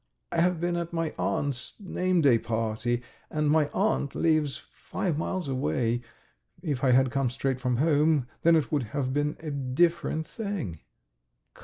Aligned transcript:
"I 0.31 0.39
have 0.41 0.59
been 0.59 0.77
at 0.77 0.93
my 0.93 1.13
aunt's 1.19 1.79
name 1.79 2.21
day 2.21 2.39
party, 2.39 3.03
and 3.29 3.51
my 3.51 3.69
aunt 3.71 4.15
lives 4.15 4.57
five 4.73 5.15
miles 5.15 5.47
away.... 5.47 6.01
If 6.63 6.83
I 6.83 6.89
had 6.89 7.11
come 7.11 7.29
straight 7.29 7.59
from 7.59 7.77
home, 7.77 8.25
then 8.41 8.55
it 8.55 8.71
would 8.71 8.97
have 8.97 9.13
been 9.13 9.37
a 9.41 9.51
different 9.51 10.25
thing." 10.25 10.79